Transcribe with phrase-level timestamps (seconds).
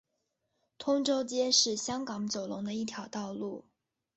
[0.79, 3.65] 通州街是香港九龙的一条道路。